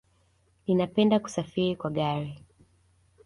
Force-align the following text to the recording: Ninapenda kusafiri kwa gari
Ninapenda 0.67 1.19
kusafiri 1.19 1.75
kwa 1.75 1.89
gari 1.91 2.33